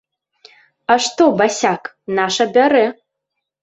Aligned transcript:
А 0.93 0.95
што, 1.05 1.29
басяк, 1.43 1.81
наша 2.19 2.51
бярэ! 2.59 2.85